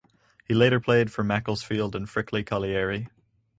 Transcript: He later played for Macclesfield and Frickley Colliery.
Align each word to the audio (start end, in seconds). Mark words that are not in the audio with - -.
He 0.45 0.55
later 0.55 0.79
played 0.79 1.11
for 1.11 1.23
Macclesfield 1.23 1.95
and 1.95 2.07
Frickley 2.07 2.43
Colliery. 2.43 3.09